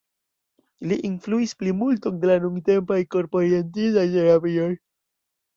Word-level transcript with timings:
Li 0.91 0.95
influis 1.09 1.53
plimulton 1.59 2.17
de 2.23 2.31
la 2.31 2.39
nuntempaj 2.45 2.99
korp-orientitaj 3.17 4.11
terapioj. 4.19 4.71